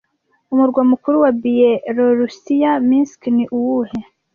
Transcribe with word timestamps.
Umurwa 0.53 0.81
mukuru 0.91 1.15
wa 1.23 1.31
Biyelorusiya 1.41 2.71
Minsk 2.87 3.21
ni 3.35 3.45
uwuhe? 3.57 3.99